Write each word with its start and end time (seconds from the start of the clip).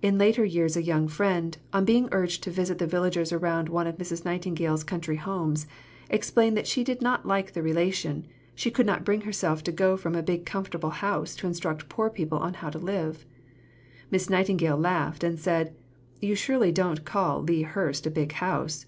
In 0.00 0.16
later 0.16 0.46
years 0.46 0.78
a 0.78 0.82
young 0.82 1.08
friend, 1.08 1.58
on 1.74 1.84
being 1.84 2.08
urged 2.10 2.42
to 2.44 2.50
visit 2.50 2.78
the 2.78 2.86
villagers 2.86 3.32
around 3.34 3.68
one 3.68 3.86
of 3.86 3.98
Miss 3.98 4.24
Nightingale's 4.24 4.82
country 4.82 5.16
homes, 5.16 5.66
explained 6.08 6.56
that 6.56 6.66
she 6.66 6.82
did 6.82 7.02
not 7.02 7.26
like 7.26 7.52
the 7.52 7.62
relation, 7.62 8.26
she 8.54 8.70
could 8.70 8.86
not 8.86 9.04
bring 9.04 9.20
herself 9.20 9.62
to 9.64 9.70
go 9.70 9.94
from 9.98 10.14
a 10.14 10.22
big 10.22 10.46
comfortable 10.46 10.88
house 10.88 11.36
to 11.36 11.46
instruct 11.46 11.90
poor 11.90 12.08
people 12.08 12.38
how 12.50 12.70
to 12.70 12.78
live. 12.78 13.26
Miss 14.10 14.30
Nightingale 14.30 14.78
laughed, 14.78 15.22
and 15.22 15.38
said, 15.38 15.76
"You 16.18 16.34
surely 16.34 16.72
don't 16.72 17.04
call 17.04 17.42
Lea 17.42 17.64
Hurst 17.64 18.06
a 18.06 18.10
big 18.10 18.32
house." 18.32 18.86